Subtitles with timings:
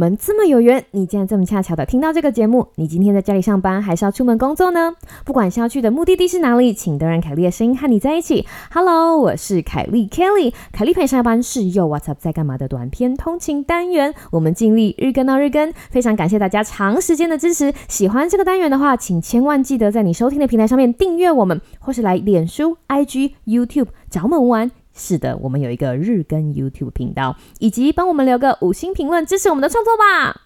[0.00, 2.68] 我们这么有缘，你竟然这么恰巧的听到这个节目。
[2.76, 4.94] 你今天在家里上班，还是要出门工作呢？
[5.26, 8.46] 不管是要去的目的地是哪里，请都让凯莉的声音和你在一起。
[8.72, 14.14] Hello，我是凯莉 Kelly，凯莉陪你上下班是又 What's up 在干嘛的短片通勤单元。
[14.30, 17.74] 我们尽力日更到日更，非常感谢大家长时间的支持。
[17.86, 24.70] 喜欢这个单元的话，请千万记得在你收听的平台上面订阅我们，或是来脸书、IG、YouTube 找我们玩。
[25.00, 30.42] 是的，我们有一个日更 YouTube 频道，以及帮我们留个五星评论支持我们的创作吧。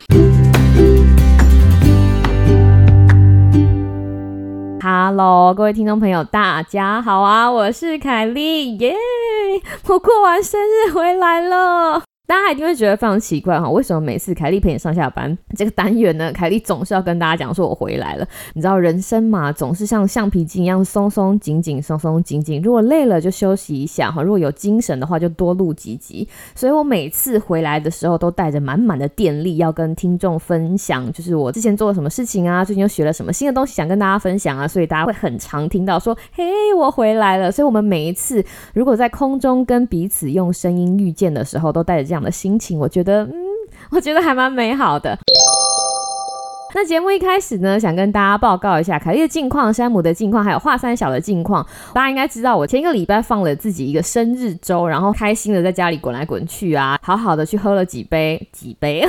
[4.81, 7.51] Hello，各位听众朋友，大家好啊！
[7.51, 8.95] 我是凯莉，耶！
[9.89, 12.05] 我过完生日回来了。
[12.27, 16.33] 大家一定会觉得非常奇怪哈，为什么每次凯莉陪你上下班这个单元呢？
[16.33, 18.27] 凯莉总是要跟大家讲说我回来了。
[18.55, 22.63] 你知道人生嘛，总是像橡皮筋一样松松紧紧，松松紧紧。
[22.63, 26.27] 如果累了就休息一下哈，如果有精神的话就多录几集。
[26.55, 34.67] 所以我每次回来的时候都带着满满的电力，要跟听众分享，就是我之前做了什么事情啊，最近又学了什么新的东西想跟大家分享啊。
[34.67, 37.53] 所以大家会很常听到说，嘿，我回来了。
[37.53, 43.35] 所以我们每一次如果在空中跟彼此用声音遇见的时候，都带着这样的心情，我觉得，嗯，
[43.91, 45.19] 我觉得还蛮美好的。
[46.77, 51.65] 那节目一开始呢，想跟大家报告一下凯莉的近况、山姆的近况，还有华三小的近况。
[51.93, 59.07] 大家应该知道，我前一个礼拜放了自己一个生日周，然后开心的在家里滚来滚去啊，好好的去喝了几杯几杯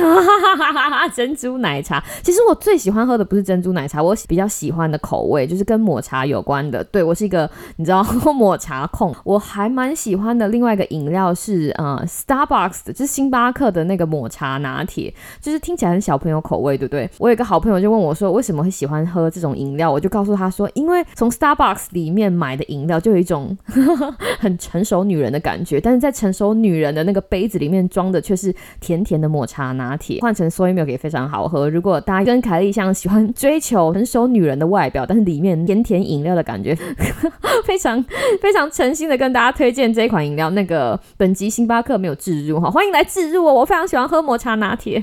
[1.12, 2.00] 珍珠奶茶。
[2.22, 6.84] 其实我最喜欢喝的不是珍珠奶茶，我比较喜欢的口味就是跟抹茶有关的。
[6.84, 8.00] 对我是一个你知道
[8.32, 10.46] 抹茶控，我还蛮喜欢的。
[10.46, 17.10] 另外一个饮料是呃 Starbucks 的，就是星巴克的那个抹茶拿铁，就是听起来很小朋友口味，对不对？
[17.18, 17.55] 我有个好。
[17.56, 23.56] 好朋友就问我说：“为什么会喜欢喝这种饮料？”我就告诉他说：“因为从 Starbucks 里面买的饮料就有一种
[24.38, 31.70] 很成熟女人的感觉，但是在成熟女人的那个杯子里面装的却是甜甜的抹茶拿铁，换成 soy milk 也非常好喝。
[31.70, 36.76] 如果大家跟凯莉一样喜欢追求成熟女人的外表，但是里面甜甜饮料的感觉，
[37.64, 38.04] 非常
[38.42, 40.50] 非常诚心的跟大家推荐这一款饮料。
[40.50, 43.54] 那个本集星巴克没有置入哈，欢迎来置入哦！
[43.54, 45.02] 我非常喜欢喝抹茶拿铁。”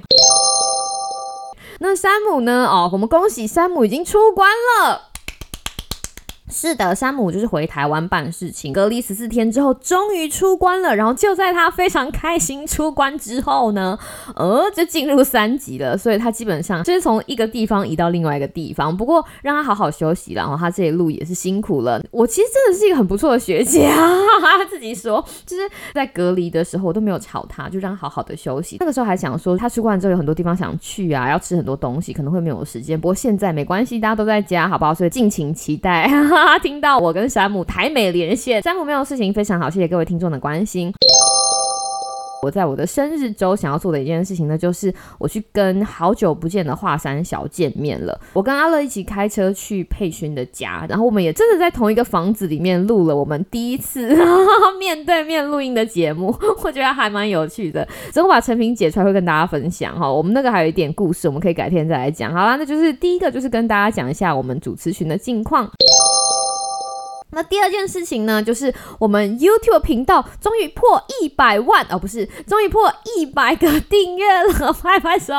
[1.79, 2.67] 那山姆呢？
[2.69, 5.12] 哦，我们恭喜山姆已经出关了。
[6.53, 10.95] 是的，山姆就是回台湾办事情，隔离十四天之后，终于出关了。
[10.95, 13.97] 然后就在他非常开心出关之后呢，
[14.35, 15.97] 呃，就进入三级了。
[15.97, 18.95] 所以他基本上就是从一个地方移到另外一个地方。
[18.95, 21.99] 不过让他好好休息然后他这一路也是辛苦了。
[22.11, 24.07] 我其实真的是一个很不错的学姐啊，
[24.39, 25.63] 他自己说，就是
[25.95, 28.77] 在隔离的时候我都没有吵他，就让他好好的休息。
[28.79, 32.99] 那个时候还想说，他出关之后有很多地方想去啊，要吃很多东西，可能会没有时间。
[32.99, 34.93] 不过现在没关系，大家都在家，好不好？
[34.93, 36.07] 所以敬请期待。
[36.45, 40.93] 他听到我跟山姆台美连线，山姆没有事情，非常好，谢谢各位听众的关心。
[42.41, 48.19] 我在我的生日周想要做的一件事情呢，就是我去跟好久不见的华山小见面了。
[48.33, 54.13] 我跟阿乐一起开车去佩勋的家，然后我们也真的在同一个房子里面录了我们第一次
[54.77, 57.87] 面对面录音的节目，我觉得还蛮有趣的。
[58.11, 60.11] 之后把成品解出来会跟大家分享哈。
[60.11, 62.33] 我们那个还有一点故事，我们可以改天再来讲。
[62.33, 65.71] 好啦，那就是第一个就是跟大家讲一下我们主持群的近况。
[67.33, 75.33] 那第二件事情呢，就是我们 YouTube 频道终于破一百万哦，不是，终于破一百个订阅了， 拍拍手。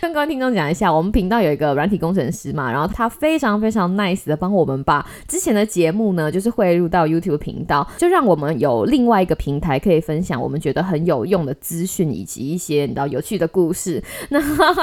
[0.00, 14.02] 跟各位听众讲一下，我们频道有一个软体工程师嘛，然后他非常非常 nice 的帮我们把之前的节目呢，就是汇入到 YouTube 频道，就让我们有另外一个平台可以分享我们觉得很有用的资讯以及一些你知道有趣的故事。
[14.28, 14.40] 那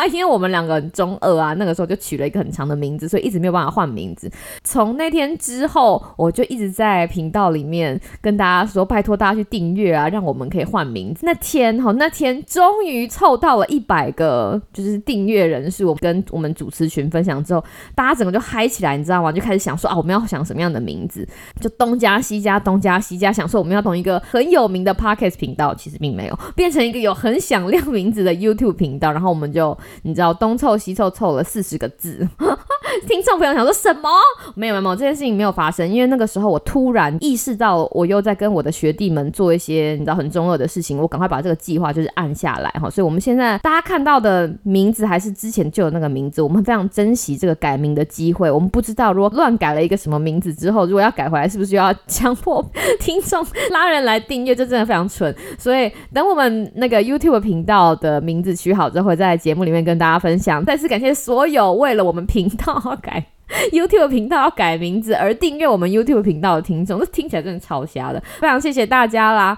[0.07, 4.29] 因为我们两个中二啊，那个时候就取了一个很长的名字，所以一直没有办法换名字。
[4.63, 11.25] 从那天之后，我就一直在频道里面跟大家说，拜托大家去订阅啊，让我们可以换名字。
[11.25, 15.87] 那天哈，那天终于凑到了一百个，就是订阅人数。
[15.87, 17.63] 我跟我们主持群分享之后，
[17.95, 19.31] 大家整个就嗨起来，你知道吗？
[19.31, 21.27] 就开始想说啊，我们要想什么样的名字？
[21.59, 29.11] 就东加西加，东加西加，想说我们要从一个很有名的 podcast 频道，其实并没有变成一个有很响亮名字的 YouTube 频道。
[29.11, 32.27] 然后我们就你知道东凑西凑凑了四十个字。
[33.07, 34.09] 听众朋友想说什么？
[34.53, 42.87] 没有没有，这件事情没有发生，因为那个时候我突然意识到，我又在跟我的学弟们做一些你知道很中二的事情，我赶快把这个计划就是按下来哈。
[42.89, 48.49] 所以我们现在大家看到的名字还是之前就有那个名字，我们非常珍惜这个改名的机会。
[48.49, 52.63] 我们不知道如果乱改了一个什么名字之后，如果要改回来，是不是要强迫
[52.99, 54.55] 听众拉人来订阅？
[54.55, 55.35] 这真的非常蠢。
[55.57, 60.63] 所以等我们那个 YouTube 频道的名字取好之后，会在节目里面跟大家分享。
[60.63, 62.81] 再次感谢所有为了我们频道。
[62.85, 63.23] 要改
[63.71, 69.57] YouTube 频道要改名字而订阅我们 YouTube 频道的听众，这听起来真的超瞎的，非常谢谢大家啦！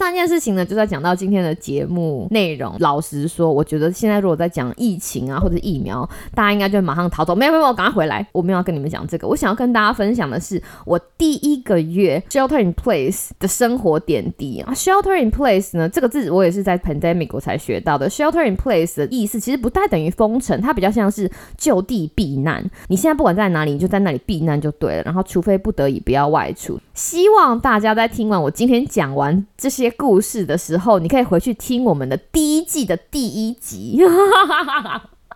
[0.00, 2.74] 第三件事情呢，就在讲到今天的节目内容。
[2.78, 7.34] 老实说，我觉得现在如果在讲疫情啊或者疫苗，大家应该就马上逃走。
[7.34, 9.28] 没有没有，我赶快回来，我没有要跟你们讲这个。
[9.28, 14.72] 我想要跟大家分享的是我第一个月 shelter in place 的生活点滴啊。
[14.72, 18.08] shelter in place 呢，这个字我也是在 pandemic 我才学到的。
[18.08, 22.64] shelter in place 的意思其实不太等于封城，它比较像是就地避难。
[22.88, 25.02] 你现在不管在哪里，你就在那里避难就对了。
[25.02, 26.80] 然后除非不得已，不要外出。
[26.94, 33.98] 希望大家在听完我今天讲完这些故事的时候，你可以回去听我们的第一季的第一集。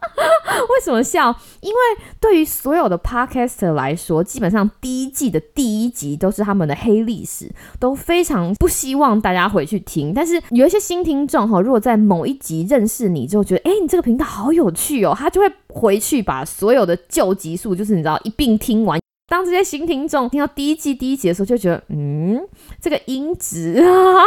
[0.05, 1.35] 为什么笑？
[1.63, 1.79] 因为
[2.21, 10.13] 对于所有的 podcaster 来说，基本上第一季的第一集都是他们的黑历史，都非常不希望大家回去听。
[10.13, 19.01] 但是有一些新听众哈，如果在某一集认识你之后，觉得哎，你这个频道好有趣哦，他就会回去把所有的旧集数，就是你知道一并听完。
[19.27, 22.41] 当这些新听众听到第一季第一集的时候，就觉得嗯，
[22.81, 24.23] 这个音质啊，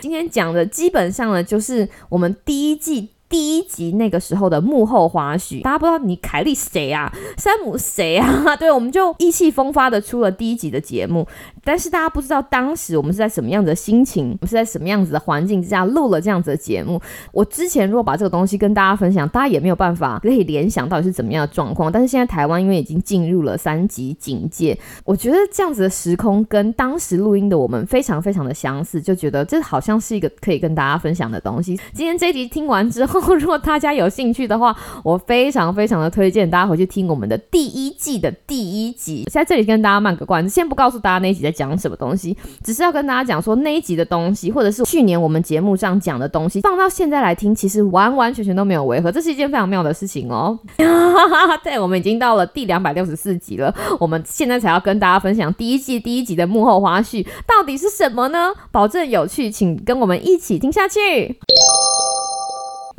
[0.00, 3.10] 今天讲的基本上呢，就是我们第一季。
[3.32, 7.10] 第一集那个时候的幕后花絮，大家不知道你凯莉谁啊？
[7.38, 8.54] 山姆谁啊？
[8.60, 11.26] 对，我们就意气风发的出了第一集的节目，
[11.64, 17.00] 但是大家不知道当时我们是在什么样的心情，我们是在什么样子的环境之下录了这样子的节目。
[17.32, 21.90] 我之前如果把这个东西跟大家分享，大家也没有办法可以联想到底是怎么样的状况。
[21.90, 31.78] 但是现在台湾因为已经进入了三级警戒，我觉得这样子的时空跟当时录音的我们非常非常的相似，就觉得这好像是一个可以跟大家分享的东西。
[31.92, 33.22] 今天这集听完之后。
[33.32, 34.74] 如果大家有兴趣的话，
[35.04, 39.24] 我非常非常的推荐大家回去听我们的第一季的第一集。
[39.30, 50.58] 在这里跟大家卖个关子，先不告诉大家那一集在讲什么东西，只是要跟大家讲说那一集的东西，或者是去年我们节目上讲的东西，放到现在来听，其实完完全全都没有违和，这是一件非常妙的事情哦。
[51.62, 58.52] 对，我们已经到了第两百六十四集了，我们现在才要跟大家分享第一季第一集的幕后花絮到底是什么呢？
[58.70, 61.38] 保证有趣，请跟我们一起听下去。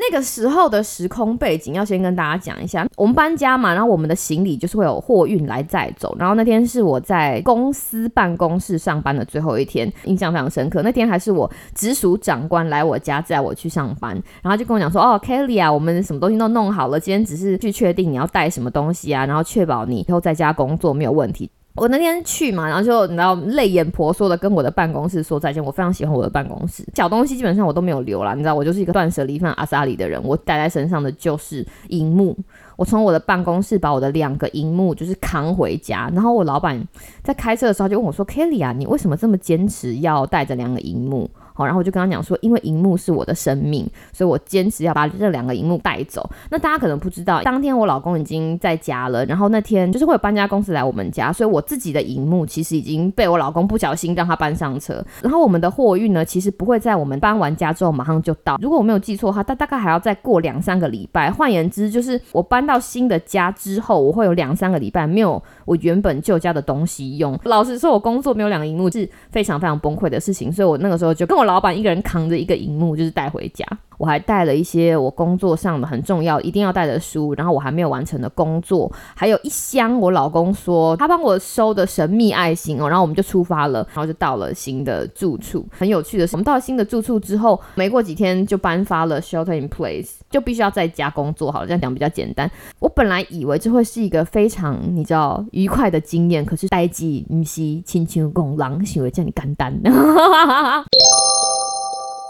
[0.10, 6.16] 那个时候的时空背景要先跟大家讲一下，我们搬家嘛，然后我们的行李就是会有货运来载走。
[6.20, 10.82] 然后那天是我在公司办公室上班的最后一天，印象非常深刻。
[10.82, 25.64] 那天还是我直属长官来我家载我去上班，然后就跟我讲说：“哦，Kelly 啊，我们什么东西都弄好了，今天只是去确定你要带什么东西啊，然后确保你以后在家工作没有问题。”我那天去嘛，然后就你知道泪眼婆娑的跟我的办公室说再见。
[25.64, 28.36] 我非常喜欢我的办公室，小东西基本上我都没有留了。
[28.36, 30.22] 你知道，我就是一个断舍离犯阿萨里的人。
[30.24, 32.38] 我带在身上的就是荧幕。
[32.76, 36.10] 我从我的办公室把我的两个荧幕就是扛回家。
[36.14, 36.80] 然后我老板
[37.24, 46.28] 在开车的时候就问我说：“Kelly 啊，你为什么这么坚持要带着两个荧幕？”好，然后我就跟他讲说，因为荧幕是我的生命，所以我坚持要把这两个荧幕带走。
[46.50, 55.04] 那大家可能不知道，当天我老公已经在家了，然后那天就是会有搬家公司来我们家，所以我自己的荧幕其实已经被我老公不小心让他搬上车。
[55.22, 58.58] 然后我们的货运呢，其实不会在我们搬完家之后马上就到。
[58.62, 61.32] 如果我没有记错的话，大大概还要再过两三个礼拜。
[61.32, 67.40] 换言之，就是我搬到新的家之后，我会有两三个礼拜没有我原本旧家的东西用。
[67.44, 73.66] 老实说，我工作没有两个荧幕是非常非常崩溃的事情，所以我那个时候就跟我老板一个人扛着一个荧幕，就是带回家。
[74.00, 82.90] 我还带了一些我工作上的很重要、一定要带的书，然后我还没有完成的工作，还有一箱我老公说他帮我收的神秘爱心哦。
[82.90, 85.66] 然后我们就出发了，然后就到了新的住处。
[85.72, 91.50] 很有趣的是，我们到了新的住处之后，没过几天就颁发了 shelter in place，就必须要在家工作。
[91.52, 92.50] 好了，这样讲比较简单。
[92.80, 99.74] 我本来以为这会是一个非常你知道愉快的经验，可是待机唔是亲亲共狼行为叫你干单。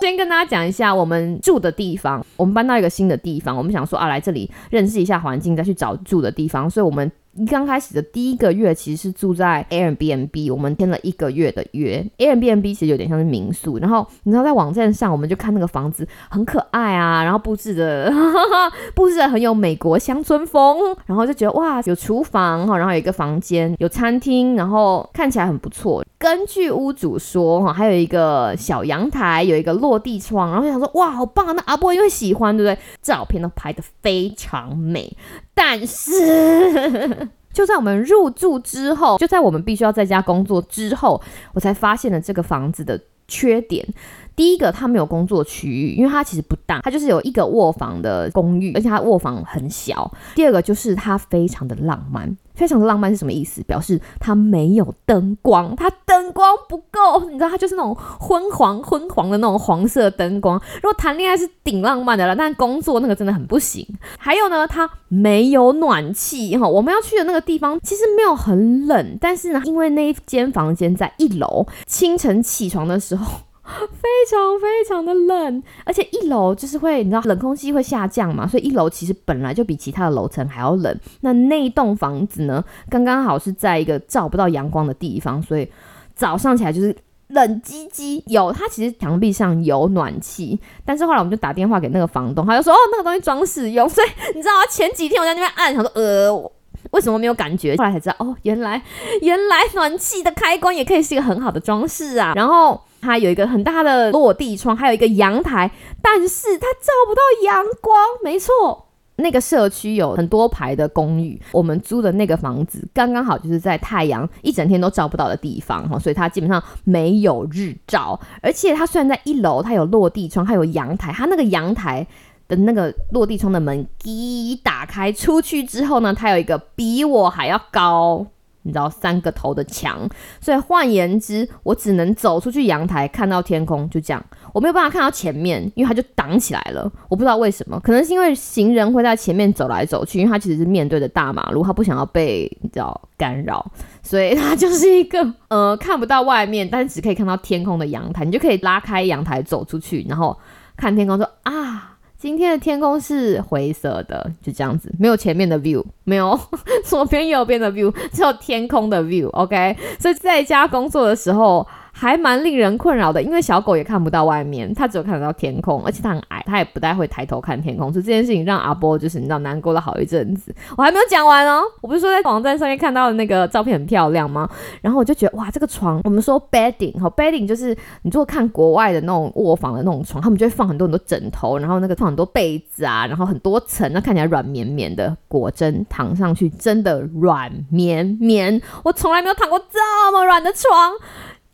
[0.05, 7.11] 先跟大家讲一下我们住的地方，我们搬到一个新的地方，我们想说啊，来这里认识一下环境，再去找住的地方，所以我们。
[7.47, 12.05] 刚开始的第一个月其实是住在 Airbnb，我们签了一个月的约。
[12.17, 18.11] Airbnb 其实有点像是民宿，然后你知道在网站上我们就看那个房子很可爱啊，然后布置的
[18.93, 26.05] 布置的很有美国乡村风，然后就觉得哇，有厨房哈，然后有一个房间，有餐厅，然后看起来很不错。
[26.19, 31.53] 根据屋主说哈，还有一个小阳台，有一个落地窗，然后想说哇，好棒！
[31.55, 32.79] 那阿波因为喜欢，对不对？
[33.01, 35.17] 照片都拍的非常美。
[35.53, 41.21] 但是， 就在我们入住之后，就在我们必须要在家工作之后，
[41.53, 43.87] 我才发现了这个房子的缺点。
[44.35, 50.11] 第一个，它没有工作区域，因为它其实不大，它就是有一个卧房的公寓，而且它卧房很小。
[50.33, 53.61] 第二个就是它非常的浪漫，非常的浪漫是什么意思？
[53.63, 60.61] 表示它没有灯光，它灯光不够，你知道，它就是那种昏黄昏黄的那种黄色灯光。
[60.75, 63.87] 如果谈恋爱是顶浪漫的了，但工作那个真的很不行。
[64.17, 73.41] 还有呢，它没有暖气哈，我们要去的那个地方其实没有很冷，但是呢，因为那一间房间在一楼，清晨起床的时候。
[73.79, 80.99] 非常非常的冷，而且一楼就是会，你知道冷空气会下降嘛，所以一楼其实本来就比其他的楼层还要冷。
[81.21, 85.69] 那那栋房子呢，刚刚好是在一个照不到阳光的地方，所以
[86.15, 86.95] 早上起来就是
[87.27, 88.21] 冷唧唧。
[88.27, 96.51] 有它其实墙壁上有暖气，但是后来我们就打电话给那个房东，他就说哦那个东西装饰用，所以你知道前几天我在那边按，他说呃。
[96.91, 97.77] 为什么没有感觉？
[97.77, 98.79] 后来才知道，哦，原来
[99.21, 102.33] 原来暖气的开关也可以是一个很好的装饰啊。
[102.35, 105.69] 然后它有一个很大的落地窗，还有一个阳台，
[106.01, 107.95] 但是它照不到阳光。
[108.23, 118.19] 没错，那个社区有很多排的公寓，我们租的那个房子刚刚好就是在太阳一整天都照不到的地方哈，所以它基本上没有日照。
[118.41, 122.07] 而且它虽然在一楼，它有落地窗，还有阳台，它那个阳台。
[122.45, 128.27] 的那个落地窗的门一打开出去之后呢，它有一个比我还要高，
[128.63, 130.09] 你知道三个头的墙，
[130.41, 136.91] 所以换言之，我只能走出去阳台看到天空，就这样，我没有办法看到前面，因为它就挡起来了。
[137.09, 143.65] 我不知道为什么，可能是因为行人会在前面走来走去，因为它其实是面对着大马路，他不想要被你知道干扰，
[144.01, 150.37] 所以它就是一个 呃看不到外面，但是只可以看到天空的阳台，你就可以拉开阳台走出去，然后
[150.77, 151.92] 看天空，说啊。
[152.23, 156.39] 今天的天空是灰色的，就这样子，没有前面的 view，没有
[156.85, 159.27] 左边右边的 view，只有天空的 view。
[159.31, 161.67] OK，所以在家工作的时候。
[161.95, 170.53] 还蛮令人困扰的，因为小狗也看不到外面，它只有看得到天空，而且它很矮，它也不太会抬头看天空，所以这件事情让阿波就是你知道难过了好一阵子。
[170.75, 174.49] 我还没有讲完哦，我不是说在网站上面看到的那个照片很漂亮吗？
[174.81, 177.69] 然后我就觉得哇，这个床，我们说 bedding 哈，bedding 就是
[178.01, 190.93] 你如果看国外的那种卧房的那种床，他们就会放很多很多枕头，然后那个放很多被子啊，然后很多层，那看起来软绵绵的，果真躺上去真的软绵绵，我从来没有躺过这么软的床。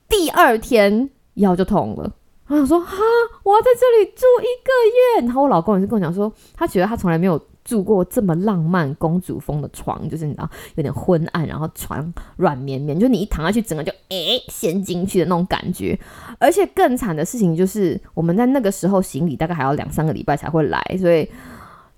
[0.10, 2.12] 第二天腰就痛了，
[2.48, 2.98] 我想说哈，
[3.44, 5.28] 我要在这里住一个月。
[5.28, 15.98] 然后我老公也是跟我讲说，他觉得他从来没有住过这么浪漫公主风的床，就是你知道有点昏暗，然后床软绵绵，就你一躺下去，整个就诶陷进去的那种感觉。
[16.40, 21.30] 而且更惨的事情就是，我们在那个时候行李大概还要两三个礼拜才会来，所以。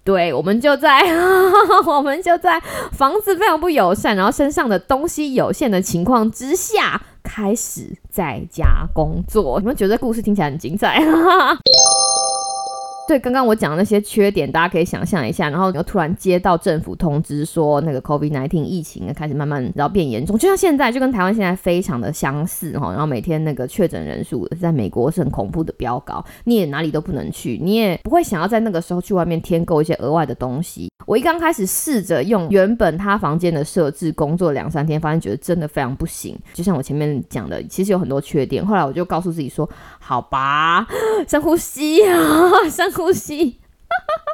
[0.04, 1.00] 对，我们就在，
[1.86, 2.60] 我们就在
[2.92, 7.00] 房子非常不友善，然后身上的东西有限的情况之下，
[7.34, 9.58] 开始在家工作。
[9.62, 11.00] 你们觉得故事听起来很精彩？
[13.08, 15.50] 对，刚刚我讲的那些缺点，大家可以想象一下。
[15.50, 22.90] 然后又突然接到政府通知说，那个 COVID-19 疫情开始慢慢然后变严重，就像现在，就跟台湾现在非常的相似哈。
[22.92, 30.90] 然后每天那个确诊人数在美国是很恐怖的飙高，你也哪里都不能去，你也不会想要在那个时候去外面添购一些额外的东西。
[31.06, 36.38] 我一刚开始试着用原本他房间的设置工作两三天，发现觉得真的非常不行。
[36.54, 38.66] 就像我前面讲的，其实有很多缺点。
[38.66, 40.88] 后来我就告诉自己说，好吧，
[41.28, 43.12] 深呼吸啊，深呼。
[43.12, 43.60] 吸，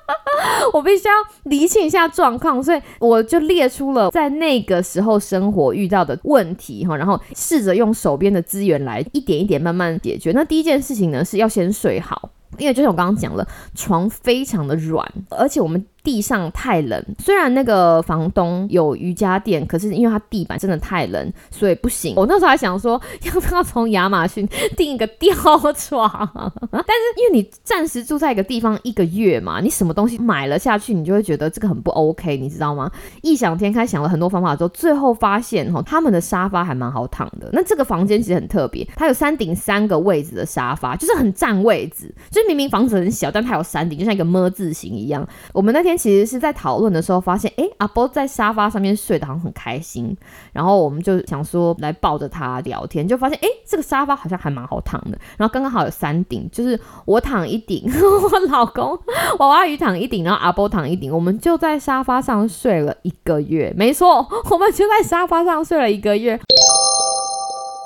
[0.71, 10.31] 我必须要理清一下状况，所以我就列出了在那个时候生活遇到的问题哈，然后试着用手边的资源来一点一点慢慢解决。
[10.31, 13.45] 那第一件事情呢，是要先睡好，因为就像我刚刚讲了，
[13.75, 15.85] 床非常的软，而且我们。
[16.07, 22.13] 地上太冷，虽然那个房东有瑜伽垫，可是因为它地板真的太冷，所以不行。
[22.15, 24.47] 我那时候还想说， 要不要从亚马逊
[24.77, 25.35] 订一个吊
[25.73, 26.09] 床？
[26.71, 32.89] 但是因为你暂时住在一个地方一个月嘛，你什么东西买了下去，你就会觉得这个很不 OK，你知道吗？
[33.21, 37.49] 异想天开想了很多方法之后，最后发现哈，他们的沙发还蛮好躺的。
[37.51, 42.09] 那这个房间其实很特别，它有三顶三个位置的沙发，就是很占位置。
[42.31, 45.27] 就是明明房子很小，但它有三顶，就像一个么字形一样。
[45.51, 45.96] 我们那天。
[45.97, 50.15] 其实是在讨论的时候发现，哎，阿波在沙发上面睡得好像很开心，
[50.53, 57.83] 然后我们就想说来抱着他聊天，就发现，哎，这个沙发好像还蛮好躺的，然后刚刚好有三顶，就是我躺一顶，
[58.31, 58.97] 我老公
[59.39, 66.39] 娃娃鱼躺一顶，然后阿波躺一顶，我们就在沙发上睡了一个月，没错， 我们就在沙发上睡了一个月。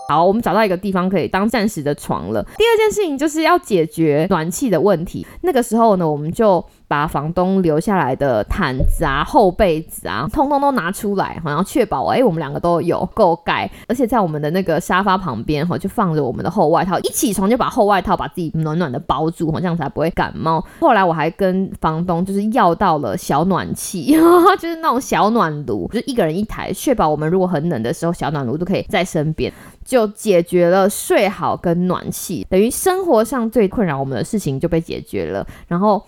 [0.10, 2.44] 好，我们找到一个地方可以当暂时的床了。
[2.58, 5.26] 第二件事情就是要解决暖气的问题。
[5.40, 6.62] 那个时候呢，我们就
[6.92, 13.72] 把房东留下来的毯子啊、厚被子啊，通通都拿出来，然后确保哎，我们两个都有够盖。
[13.88, 17.00] 而且在我们的那个沙发旁边哈，就放着我们的厚外套。
[17.00, 20.62] 一起床就把厚外套把自己暖暖的包住，这样才不会感冒。
[20.82, 24.12] 后来我还跟房东就是要到了小暖气，
[24.60, 29.50] 就是那种小暖炉，就是一个人一台，确保我们如果很冷的时候，小暖炉都可以在身边。
[29.84, 35.46] 就解决了睡好跟暖气，等于生活上最困扰我们的事情就被解决了。
[35.68, 36.02] 然后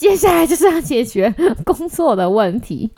[0.00, 1.30] 接下来就是要解决
[1.62, 2.90] 工作的问题。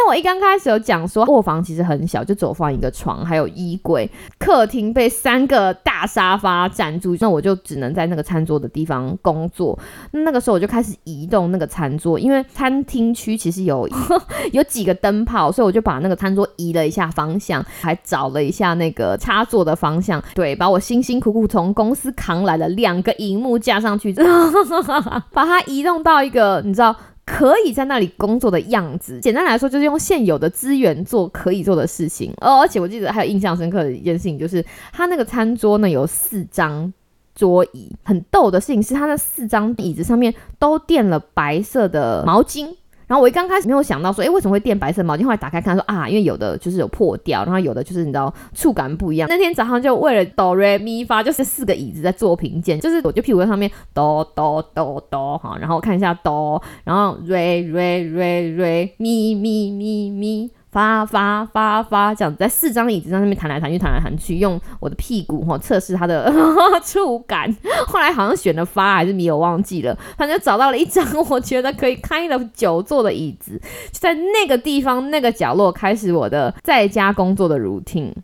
[0.00, 9.76] 那我一刚开始有讲说，卧房其实很小，就只放一个床，还有衣柜，客厅被三个大沙发占住，那我就只能在那个餐桌的地方工作。
[10.12, 13.88] 那个时候我就开始移动那个餐桌，因为餐厅区其实有
[14.52, 24.14] 有几个灯泡，所以我就把那个餐桌移了一下方向，还找了一下那个插座的方向，对，把我辛辛苦苦从公司扛来的两个荧幕架上去，
[25.34, 26.94] 把它移动到一个你知道。
[27.28, 32.32] 可以在那里工作的样子，简单来说就是用现有的资源做可以做的事情。
[32.40, 36.90] 哦，而且我记得还有印象深刻的一件事情，就是他那个餐桌呢有四张
[37.34, 42.74] 桌椅，很逗的事情是，他那四张椅子上面都垫了白色的毛巾。
[43.08, 45.24] 然后我一刚开始没有想到说，哎，为什么会垫白色毛巾？
[45.24, 49.28] 后来打开看，说啊，因为有的就是有破掉，然后有的就是你知道触感不一样。
[49.28, 60.50] 那天早上就为了哆瑞咪发，就是四个椅子在做评鉴，就是我就屁股在上面哆哆哆哆哈，然后看一下哆，然后瑞瑞瑞瑞咪咪咪咪。
[60.70, 66.30] 发发发发，这样子在四张椅子上那边弹来弹去，弹来弹去，用我的屁股哈测试它的
[66.84, 67.54] 触感。
[67.86, 69.96] 后来好像选了发还是米，我忘记了。
[70.18, 73.58] 反正找到了一张我觉得可以开了久坐的椅子，
[73.90, 78.12] 就在那个地方那个角落开始我的在家工作的 routine。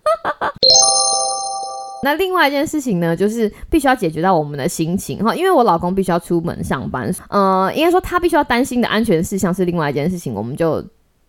[2.05, 10.85] 那另外一件事情呢，就是必须要解决到我们的心情哈，因为我老公必须要出门上班，呃，应该说他必须要担心的安全事项是另外一件事情，我们就。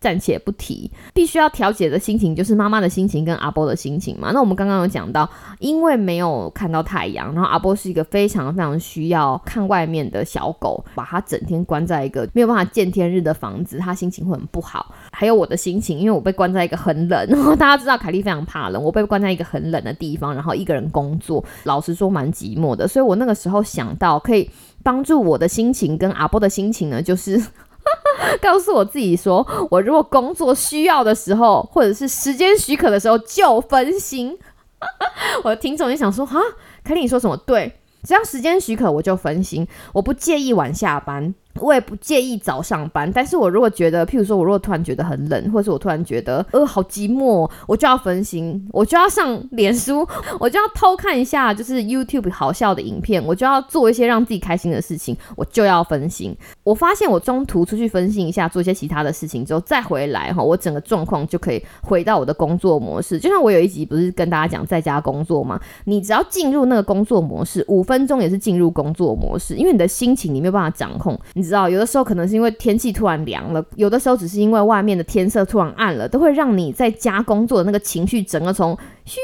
[0.06, 4.30] 暂且不提，必须要调节的心情就是妈妈的心情跟阿波的心情嘛。
[4.32, 14.94] 那我们刚刚有讲到，因为没有看到太阳，然后阿波是一个非常非常需要看外面的小狗，把它整天关在一个没有办法见天日的房子，他心情会很不好。
[15.10, 22.86] 还有我的心情，因为我被关在一个很冷，然 后大家知道凯莉非常怕冷，我被关在一个很冷的地方，然后一个人工作，老实说蛮寂寞的。
[22.86, 24.48] 所以我那个时候想到可以
[24.84, 27.42] 帮助我的心情跟阿波的心情呢，就是。
[28.40, 34.38] 告诉我自己说，我如果工作需要的时候，或者是时间许可的时候就分心。
[35.42, 36.40] 我的听众也想说，哈，
[36.84, 37.36] 凯莉你说什么？
[37.36, 41.34] 对，只要时间许可我就分心，我不介意晚下班。
[41.60, 50.06] 我也不介意早上班，但是我如果觉得，譬如说，我如果突然觉得很冷，或者是我突然觉得，呃，好寂寞，我就要分心，我就要上脸书，
[50.38, 56.36] 我就要偷看一下，就是 YouTube 好笑的影片，我就要做一些让自己开心的事情，我就要分心。
[56.62, 63.18] 我发现我中途出去分心一下，做一些其他的事情之后再回来哈，我整个状况就可以回到我的工作模式。
[63.18, 65.60] 就像我有一集不是跟大家讲在家工作吗？
[65.84, 71.18] 你只要进入那个工作模式，五分钟也是进入工作模式，因为你的心情你没有办法掌控。
[71.34, 79.18] 你知道，有的时候可能是因为天气突然凉了，有的时候只是因为外面的天色突然暗了，都会让你在家工作的那个情绪整个从咻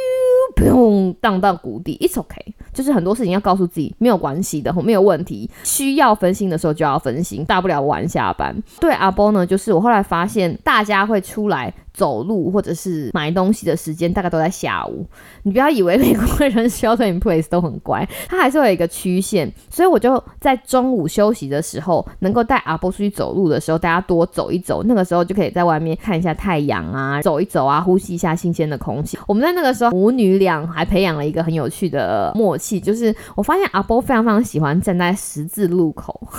[0.56, 1.98] 砰荡到谷底。
[2.00, 2.36] It's OK，
[2.72, 5.50] 就是很多事情要告诉自己没有关系的，没有问题。
[5.64, 8.56] 需要分心的时候就要分心，大不了晚下班。
[8.80, 11.74] 对阿波呢，就是我后来发现大家会出来。
[11.94, 15.06] 走路或者是买东西的时间大概都在下午。
[15.42, 19.52] 你不要以为美国人 shelter in place 都很乖，他还是会有一个曲线。
[19.68, 24.82] 所以我就在中午休息的时候，能够带阿波出去走路的时候，大家多走一走。
[24.84, 29.18] 那个时候就可以在外面看一下太阳啊，走一走啊，呼吸一下新鲜的空气。
[29.28, 36.20] 我们在那个时候母女俩还培养了一个很有趣的默契，就是我发现阿波非常非常喜欢站在十字路口。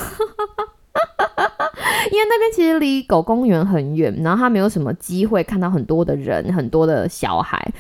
[2.12, 7.74] 因为那边其实离狗公园很远，然后他没有什么机会看到很多的人，很多的小孩。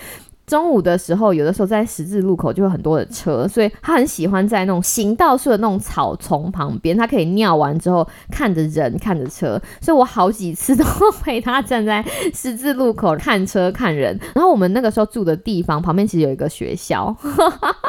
[0.45, 9.59] 中午的时候，有的时候在十字路口就会很多的车，所以他很喜欢在那种行道树的那种草丛旁边，他可以尿完之后看着人，看着车。
[9.81, 10.83] 所以我好几次都
[11.21, 12.03] 陪他站在
[12.33, 14.19] 十字路口看车看人。
[14.35, 17.15] 然后我们那个时候住的地方旁边其实有一个学校，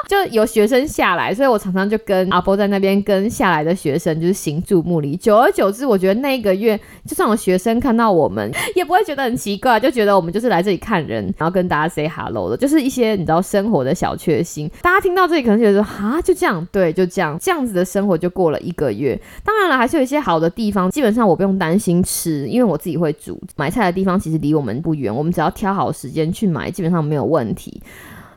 [0.06, 5.16] 就有学生下来，所以我常常就跟阿波在那边跟下来的学生就是行注目礼。
[5.16, 12.56] 久而久之，我觉得那一个月就算有学生看到我们， 也不会觉得很奇怪，就觉得我们就是来这里看人，然后跟大家 say hello 的。
[12.56, 19.20] 就是一些你知道生活的小确幸，大家听到这里可能觉得说啊，就这样，对，就这样，这样子的生活就过了一个月。
[19.44, 23.40] 当然了，还是有一些好的地方，基本上我不用担心吃，因为我自己会煮。
[23.56, 27.80] 买菜的地方其实离我们不远，我们只要挑好时间去买，基本上没有问题。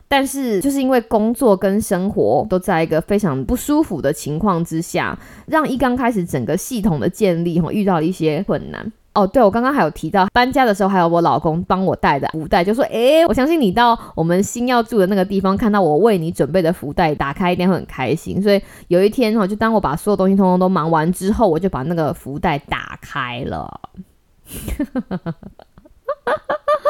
[0.08, 8.92] 但是就是因为工作跟生活都在一个非常不舒服的情况之下，让一刚开始整个系统的建立哈遇到了一些困难。
[9.14, 18.40] 哦，对，我刚刚还有提到搬家的时候，还有我老公帮我带的福袋，就说，哎，我相信你到我们新要住的那个地方，看到我为你准备的福袋，打开一定会很开心。
[18.40, 23.80] 所以有一天哈，就当我把所有东西通通都忙完之后，我就把那个福袋打开了。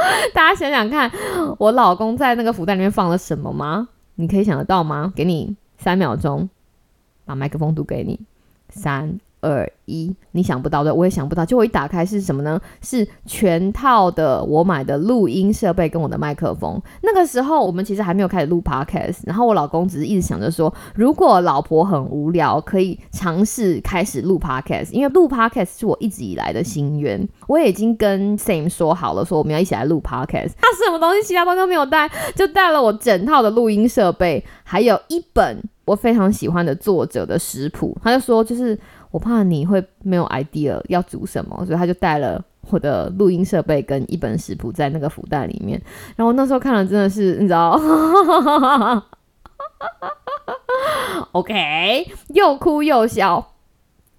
[0.35, 1.11] 大家想想看，
[1.59, 3.89] 我老公在那个福袋里面放了什么吗？
[4.17, 5.13] 你可以想得到吗？
[5.15, 6.49] 给你三秒钟，
[7.25, 8.21] 把麦克风读给你，
[8.69, 11.45] 三二一，你想不到的，我也想不到。
[11.45, 12.61] 就我一打开是什么呢？
[12.83, 16.81] 是全套的我买的录音设备跟我的麦克风。
[17.03, 27.27] 那个时候我们其实还没有开始录 podcast，然后我老公只是一直想着说，如果老婆很无聊，可以尝试开始录 podcast，因为录 podcast 是我一直以来的心愿。
[27.47, 30.53] 我也已经跟 Sam 说好了，说我们要一起来录 podcast。
[30.61, 37.97] 他什么东西，其他东西都没有带，就带了我整套的录音设备，还有一本我非常喜欢的作者的食谱。
[38.03, 38.79] 他就说，就是。
[39.11, 45.81] 我怕你会没有 idea 要煮什么，所以他就带了我的录音设备跟一本食谱在那个福袋里面。
[46.17, 47.81] 然后那时候看了真的是，你知道，
[51.33, 53.53] OK，又哭又笑。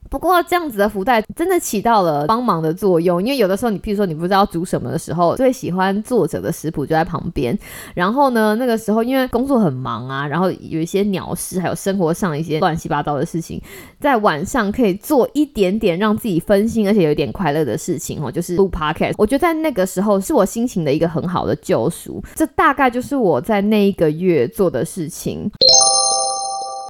[0.09, 7.57] 不过这样子的福袋真的起到了帮忙的作用，因为有的时候你，譬如说你不知道煮什么的时候，最喜欢作者的食谱就在旁边。
[7.93, 13.61] 然后呢，那个时候因为工作很忙啊，然后有一些鸟事，还有生活上一些乱七八糟的事情，
[13.99, 19.13] 在晚上可以做一点点让自己分心，而且有一点快乐的事情哦，就是录 podcast。
[19.17, 22.21] 我觉得在那个时候是我心情的一个很好的救赎。
[22.35, 25.49] 这大概就是我在那一个月做的事情。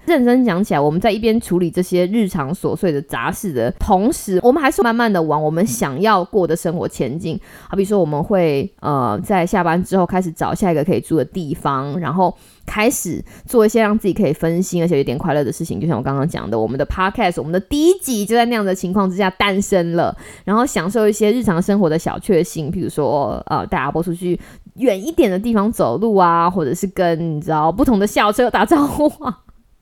[0.10, 7.40] 认真讲起来，我们在一边处理这些日常琐碎的杂事的同时，我们还是慢慢的往我们想要过的生活前进。
[7.70, 15.80] 好比说，我们会呃在下班之后开始找下一个可以住的地方，然后开始做一些让自己可以分心而且有点快乐的事情。
[15.80, 24.40] 就像我刚刚讲的，我们的 podcast，我们的第一集就在那样的情况之下诞生了，然后享受一些日常生活的小确幸，比如说呃带阿波出去
[24.78, 29.40] 远一点的地方走路啊，或者是跟你知道不同的校车打招呼啊。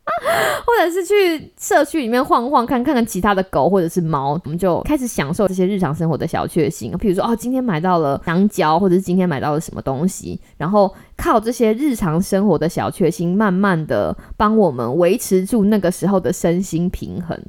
[0.65, 6.91] 或者是去社区里面晃晃，看看看其他的狗或者是猫，我们就开始享受这些日常生活的小确幸。
[6.98, 17.39] 比如说，哦，今天买到了香蕉，或者是今天买到了什么东西，然后靠这些日常生活的小确幸，慢慢的帮我们维持住那个时候的身心平衡。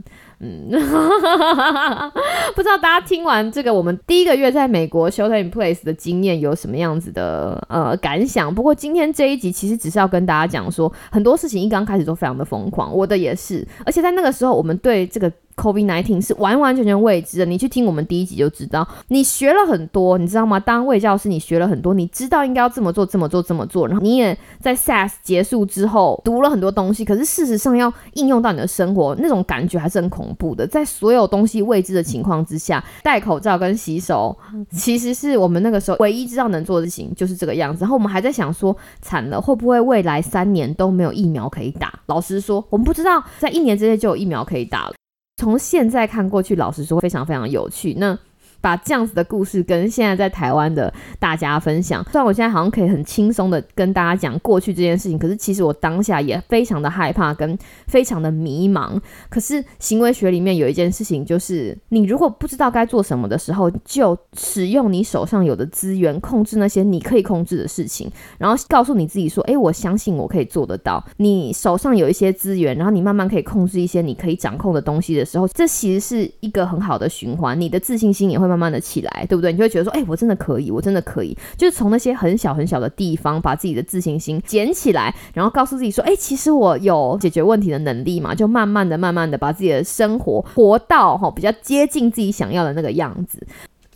[0.40, 0.68] 嗯，
[2.54, 8.54] 不知道大家听完这个我们第一个月在美国 shelter in place 的经验有什么样子的呃感想？
[8.54, 15.32] 不过今天这一集其实只是要跟大家讲说，很多事情一刚开始都非常的疯狂，我的也是，而且在那个时候我们对这个。
[15.58, 18.86] COVID nineteen 是完完全全未知的，你去听我们第一集就知道。
[19.08, 20.60] 你学了很多，你知道吗？
[20.60, 23.88] 当卫教师，你学了很多，你知道应该要这么做，这么做，这么做。
[23.88, 30.64] 然后你也在 SARS 结束之后读了很多东西，可是事实上要应用到你的生活，那种感觉还是很恐怖的。
[30.66, 34.36] 在所有东西未知的情况之下，戴口罩跟洗手，
[34.70, 37.80] 其实是我们那个时候唯一知道能做的事情，就是这个样子。
[37.80, 41.92] 然后我们还在想说，惨了，会不会未来三年都没有疫苗可以打？
[42.06, 44.97] 老实说，我们不知道，在一年之内就有疫苗可以打了。
[45.38, 47.94] 从现在看过去，老实说，非常非常有趣。
[47.94, 48.18] 那。
[48.60, 52.02] 把这样子的故事跟现在在台湾的大家分享。
[52.10, 59.00] 虽然我现在好像可以很轻松的跟大家讲过去这件事情，可是其实我当下也非常的害怕跟非常的迷茫。
[59.28, 78.47] 可是行为学里面有一件事情，就是你如果不知道该做什么的时候，就使用你手上有的资源，控制那些你可以控制的事情，然后告诉你自己说：“诶，我相信我可以做得到。”你手上有一些资源，然后你慢慢可以控制一些你可以掌控的东西的时候，这其实是一个很好的循环，你的自信心也会。
[78.48, 79.52] 慢慢的起来，对不对？
[79.52, 93.46] 你就会觉得说，哎，我真的可以，我真的可以，就是从那些很小很小的地方，把自己的自信心捡起来，然后告诉自己说，哎，其实我有解决问题的能力嘛，就慢慢的、慢慢的把自己的生活活到哈比较接近自己想要的那个样子。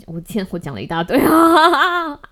[0.07, 2.32] 我天，我讲了一大堆啊。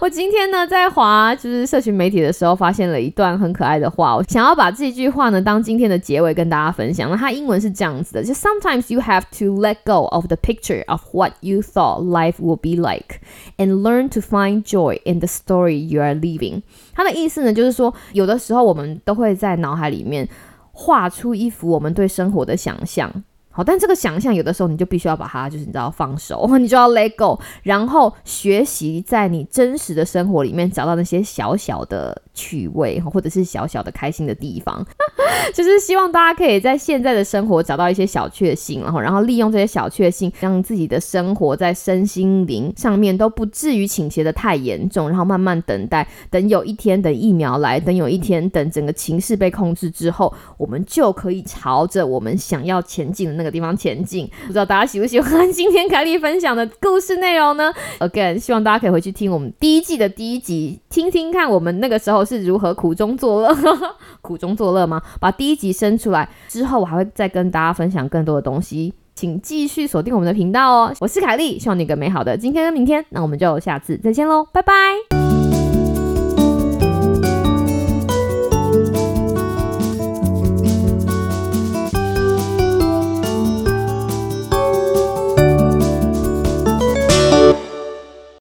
[0.00, 7.10] 我今天呢，在华就是社群媒体的时候，发现了一段很可爱的话，我想要把这句话呢当今天的结尾跟大家分享。
[7.10, 12.58] 那它英文是这样子的：就 Sometimes you have to let go of the picture of what you thought life would
[12.58, 13.20] be like,
[13.56, 16.62] and learn to find joy in the story you are living。
[16.94, 20.28] 它的意思呢，就是说，有的时候我们都会在脑海里面
[20.72, 23.10] 画出一幅我们对生活的想象。
[23.56, 34.86] 好，但这个想象有的时候你就必须要把它，就是你知道放手， 你就要 let go，然后学习在你真实的生活里面找到那些小小的趣味，或者是小小的开心的地方。
[35.54, 54.28] 就是希望大家可以在现在的生活找到一些小确幸，然后然后利用这些小确幸，让自己的生活在身心灵上面都不至于倾斜的太严重，然后慢慢等待，等有一天等疫苗来，等有一天等整个情势被控制之后，我们就可以朝着我们想要前进的那个地方前进。
[54.46, 63.56] 不知道大家喜不喜欢今天凯莉分享的故事内容呢？Again，希望大家可以回去听我们第一季的第一集，听听看我们那个时候是如何苦中作乐，
[64.20, 65.00] 苦中作乐吗？
[65.20, 70.94] 把第一集生出来之后，我还会再跟大家分享更多的东西，请继续锁定我们的频道哦。
[71.00, 75.25] 我是凯莉，希望你有个美好的今天跟明天，那我们就下次再见喽，拜拜。